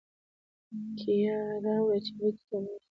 کیه 0.99 1.35
راوړه 1.65 1.97
چې 2.05 2.11
بوټي 2.17 2.43
ته 2.47 2.55
ولاړ 2.57 2.67
شو. 2.73 2.77